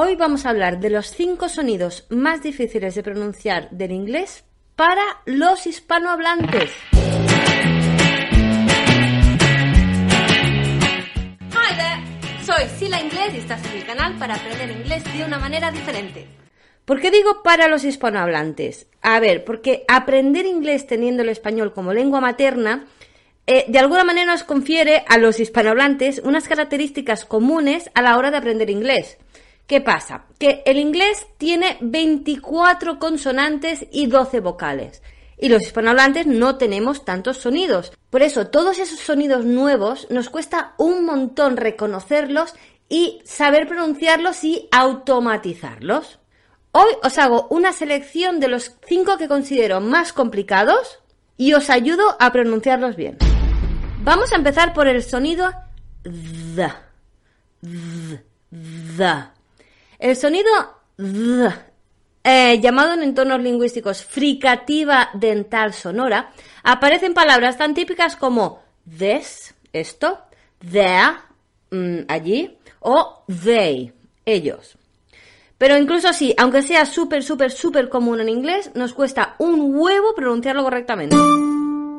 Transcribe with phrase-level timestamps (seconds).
[0.00, 4.44] Hoy vamos a hablar de los cinco sonidos más difíciles de pronunciar del inglés
[4.76, 6.70] para los hispanohablantes.
[11.50, 15.40] Hi there, soy Sila Inglés y estás en mi canal para aprender inglés de una
[15.40, 16.28] manera diferente.
[16.84, 18.86] ¿Por qué digo para los hispanohablantes?
[19.02, 22.86] A ver, porque aprender inglés teniendo el español como lengua materna
[23.48, 28.30] eh, de alguna manera nos confiere a los hispanohablantes unas características comunes a la hora
[28.30, 29.18] de aprender inglés.
[29.68, 30.24] ¿Qué pasa?
[30.38, 35.02] Que el inglés tiene 24 consonantes y 12 vocales.
[35.36, 37.92] Y los hispanohablantes no tenemos tantos sonidos.
[38.08, 42.54] Por eso, todos esos sonidos nuevos nos cuesta un montón reconocerlos
[42.88, 46.18] y saber pronunciarlos y automatizarlos.
[46.72, 51.00] Hoy os hago una selección de los 5 que considero más complicados
[51.36, 53.18] y os ayudo a pronunciarlos bien.
[54.02, 55.52] Vamos a empezar por el sonido
[56.56, 56.72] the.
[58.96, 59.37] the.
[59.98, 60.50] El sonido
[60.96, 61.54] th,
[62.22, 66.30] eh, llamado en entornos lingüísticos fricativa dental sonora,
[66.62, 70.18] aparece en palabras tan típicas como this, esto,
[70.70, 71.16] there,
[71.70, 73.92] mm, allí, o they,
[74.24, 74.76] ellos.
[75.56, 80.14] Pero incluso así, aunque sea súper, súper, súper común en inglés, nos cuesta un huevo
[80.14, 81.16] pronunciarlo correctamente.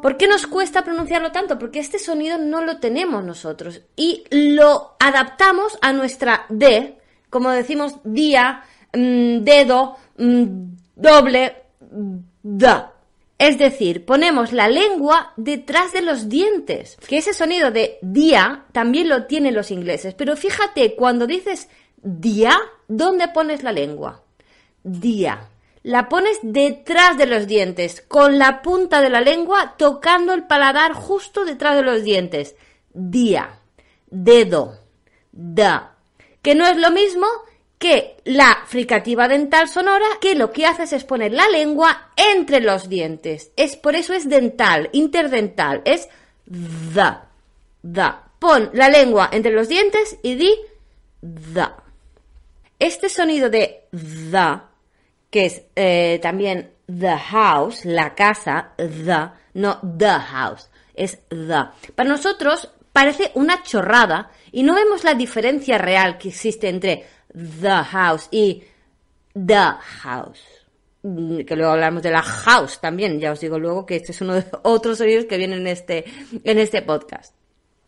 [0.00, 1.58] ¿Por qué nos cuesta pronunciarlo tanto?
[1.58, 6.98] Porque este sonido no lo tenemos nosotros y lo adaptamos a nuestra D,
[7.32, 10.44] como decimos día, mm, dedo, mm,
[10.94, 11.62] doble,
[12.42, 12.92] da.
[13.38, 16.98] Es decir, ponemos la lengua detrás de los dientes.
[17.08, 20.12] Que ese sonido de día también lo tienen los ingleses.
[20.12, 24.22] Pero fíjate, cuando dices día, ¿dónde pones la lengua?
[24.84, 25.48] Día.
[25.82, 30.92] La pones detrás de los dientes, con la punta de la lengua tocando el paladar
[30.92, 32.56] justo detrás de los dientes.
[32.92, 33.58] Día.
[34.10, 34.76] Dedo.
[35.32, 35.91] Da
[36.42, 37.26] que no es lo mismo
[37.78, 42.88] que la fricativa dental sonora, que lo que haces es poner la lengua entre los
[42.88, 43.50] dientes.
[43.56, 46.08] Es por eso es dental, interdental, es
[46.46, 47.28] da,
[47.82, 48.28] da.
[48.38, 50.54] Pon la lengua entre los dientes y di
[51.20, 51.82] da.
[52.78, 54.70] Este sonido de da,
[55.30, 61.66] que es eh, también the house, la casa, the, no the house, es the.
[61.96, 67.84] Para nosotros parece una chorrada y no vemos la diferencia real que existe entre the
[67.90, 68.64] house y
[69.34, 70.40] the house.
[71.02, 74.20] Mm, que luego hablamos de la house también, ya os digo luego que este es
[74.20, 76.04] uno de otros sonidos que vienen en este,
[76.44, 77.34] en este podcast.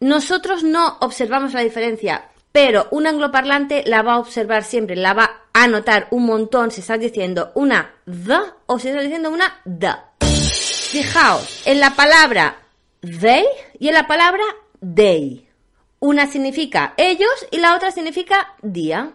[0.00, 5.30] Nosotros no observamos la diferencia, pero un angloparlante la va a observar siempre, la va
[5.52, 9.92] a notar un montón si estás diciendo una the o si estás diciendo una the.
[10.90, 12.56] Fijaos, en la palabra
[13.00, 13.44] they
[13.78, 14.42] y en la palabra
[14.80, 15.48] they.
[16.00, 19.14] Una significa ellos y la otra significa día.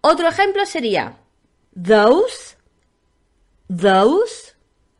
[0.00, 1.18] Otro ejemplo sería
[1.74, 2.56] those,
[3.68, 4.54] those,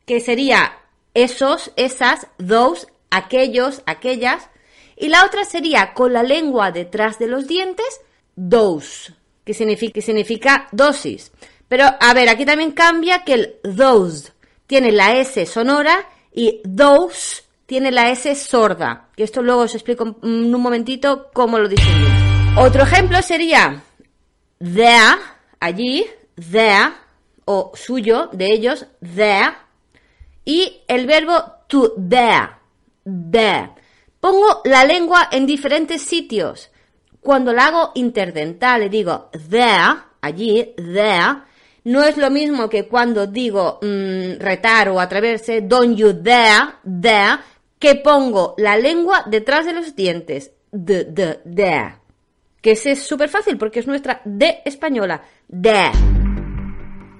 [0.05, 0.79] que sería
[1.15, 4.51] esos, esas, those, aquellos, aquellas.
[4.97, 8.01] Y la otra sería con la lengua detrás de los dientes,
[8.35, 9.15] those,
[9.45, 11.33] que significa, dosis.
[11.69, 14.33] Pero a ver, aquí también cambia que el those
[14.67, 20.17] tiene la S sonora y those tiene la S sorda, que esto luego os explico
[20.23, 22.09] en un momentito cómo lo distinguir.
[22.57, 23.83] Otro ejemplo sería
[24.59, 25.19] there,
[25.61, 26.07] allí,
[26.51, 26.93] there,
[27.45, 29.53] o suyo, de ellos, there,
[30.45, 31.35] y el verbo
[31.67, 32.51] to there,
[33.05, 33.71] there.
[34.21, 36.71] Pongo la lengua en diferentes sitios.
[37.21, 41.43] Cuando la hago interdental le digo there, allí, there,
[41.85, 47.39] no es lo mismo que cuando digo mm, retar o atreverse, don't you dare, there,
[47.79, 50.53] que pongo la lengua detrás de los dientes.
[50.73, 51.95] De, de, de.
[52.61, 55.23] Que ese es súper fácil porque es nuestra D española.
[55.49, 55.91] De.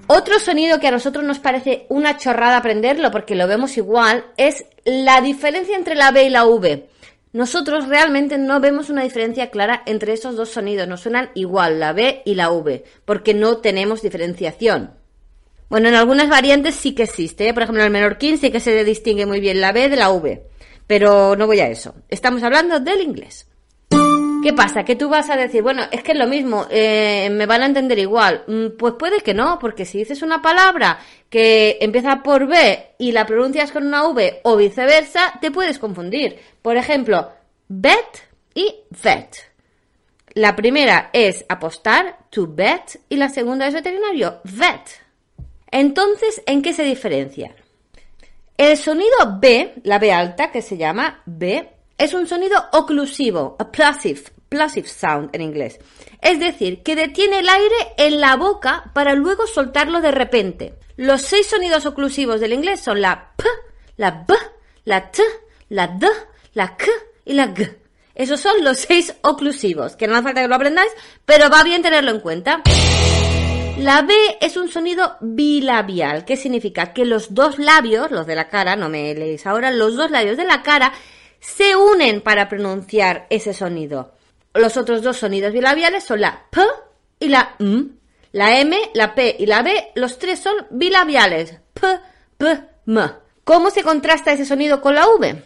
[0.07, 4.65] Otro sonido que a nosotros nos parece una chorrada aprenderlo porque lo vemos igual es
[4.85, 6.87] la diferencia entre la B y la V.
[7.33, 11.91] Nosotros realmente no vemos una diferencia clara entre esos dos sonidos, nos suenan igual la
[11.91, 14.91] B y la V, porque no tenemos diferenciación.
[15.69, 17.49] Bueno, en algunas variantes sí que existe.
[17.49, 17.53] ¿eh?
[17.53, 20.11] Por ejemplo, en el menorquín sí que se distingue muy bien la B de la
[20.11, 20.43] V.
[20.87, 21.95] Pero no voy a eso.
[22.09, 23.47] Estamos hablando del inglés.
[24.43, 24.85] ¿Qué pasa?
[24.85, 27.65] Que tú vas a decir, bueno, es que es lo mismo, eh, me van a
[27.65, 28.43] entender igual.
[28.47, 30.99] Mm, pues puede que no, porque si dices una palabra
[31.29, 36.39] que empieza por B y la pronuncias con una V o viceversa, te puedes confundir.
[36.61, 37.29] Por ejemplo,
[37.67, 38.73] bet y
[39.03, 39.35] vet.
[40.33, 45.06] La primera es apostar, to bet, y la segunda es veterinario, vet.
[45.71, 47.53] Entonces, ¿en qué se diferencian?
[48.57, 53.71] El sonido B, la B alta, que se llama B, es un sonido oclusivo, a
[53.71, 55.79] plosive sound en inglés.
[56.21, 60.73] Es decir, que detiene el aire en la boca para luego soltarlo de repente.
[60.95, 63.43] Los seis sonidos oclusivos del inglés son la P,
[63.97, 64.33] la B,
[64.85, 65.21] la T,
[65.69, 66.07] la D,
[66.53, 66.85] la K
[67.25, 67.77] y la G.
[68.15, 70.91] Esos son los seis oclusivos, que no hace falta que lo aprendáis,
[71.25, 72.63] pero va bien tenerlo en cuenta.
[73.79, 78.49] La B es un sonido bilabial, que significa que los dos labios, los de la
[78.49, 80.93] cara, no me leéis ahora, los dos labios de la cara
[81.39, 84.13] se unen para pronunciar ese sonido.
[84.53, 86.61] Los otros dos sonidos bilabiales son la P
[87.19, 87.85] y la M.
[88.31, 91.55] La M, la P y la B, los tres son bilabiales.
[91.73, 91.87] P,
[92.37, 93.01] P, M.
[93.43, 95.43] ¿Cómo se contrasta ese sonido con la V?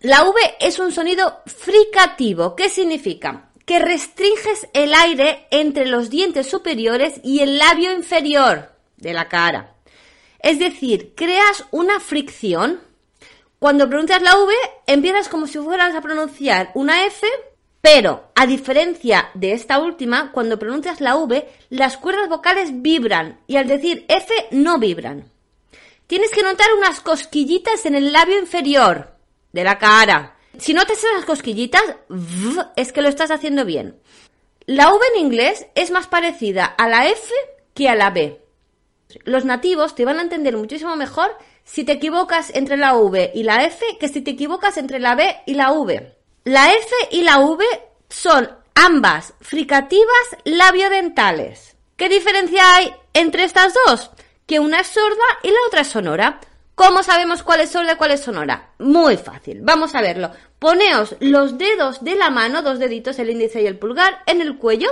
[0.00, 2.54] La V es un sonido fricativo.
[2.54, 3.45] ¿Qué significa?
[3.66, 9.74] Que restringes el aire entre los dientes superiores y el labio inferior de la cara.
[10.38, 12.80] Es decir, creas una fricción.
[13.58, 14.54] Cuando pronuncias la V,
[14.86, 17.26] empiezas como si fueras a pronunciar una F,
[17.80, 23.56] pero a diferencia de esta última, cuando pronuncias la V, las cuerdas vocales vibran y
[23.56, 25.30] al decir F no vibran.
[26.06, 29.16] Tienes que notar unas cosquillitas en el labio inferior
[29.52, 30.35] de la cara.
[30.58, 31.82] Si no te las cosquillitas,
[32.76, 34.00] es que lo estás haciendo bien.
[34.66, 37.32] La V en inglés es más parecida a la F
[37.74, 38.40] que a la B.
[39.24, 43.42] Los nativos te van a entender muchísimo mejor si te equivocas entre la V y
[43.44, 46.16] la F que si te equivocas entre la B y la V.
[46.44, 47.64] La F y la V
[48.08, 50.06] son ambas fricativas
[50.44, 51.76] labiodentales.
[51.96, 54.10] ¿Qué diferencia hay entre estas dos?
[54.46, 56.40] Que una es sorda y la otra es sonora.
[56.76, 58.68] ¿Cómo sabemos cuál es sorda y cuál es sonora?
[58.78, 60.30] Muy fácil, vamos a verlo.
[60.58, 64.58] Poneos los dedos de la mano, dos deditos, el índice y el pulgar, en el
[64.58, 64.90] cuello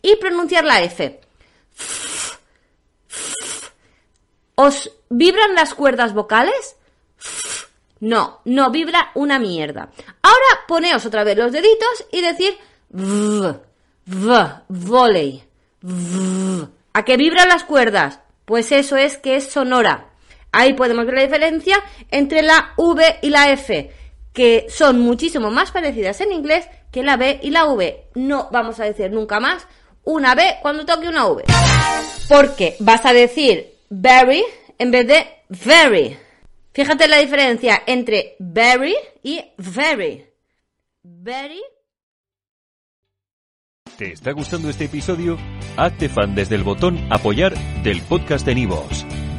[0.00, 1.20] y pronunciar la F.
[4.54, 6.76] ¿Os vibran las cuerdas vocales?
[8.00, 9.90] No, no vibra una mierda.
[10.22, 12.56] Ahora poneos otra vez los deditos y decir
[12.88, 13.54] v,
[14.06, 15.44] v, voley.
[16.94, 18.20] ¿A qué vibran las cuerdas?
[18.46, 20.07] Pues eso es que es sonora.
[20.52, 23.90] Ahí podemos ver la diferencia entre la V y la F,
[24.32, 28.08] que son muchísimo más parecidas en inglés que la B y la V.
[28.14, 29.66] No vamos a decir nunca más
[30.04, 31.44] una B cuando toque una V.
[32.28, 34.44] Porque vas a decir very
[34.78, 36.16] en vez de very.
[36.72, 40.24] Fíjate la diferencia entre very y very.
[41.02, 41.60] Very.
[43.96, 45.36] ¿Te está gustando este episodio?
[45.76, 49.04] Hazte fan desde el botón apoyar del podcast de Nivos.